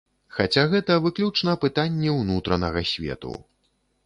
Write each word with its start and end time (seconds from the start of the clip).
Хаця 0.37 0.61
гэта 0.71 0.95
выключна 1.05 1.55
пытанні 1.67 2.09
ўнутранага 2.19 2.85
свету. 2.95 3.31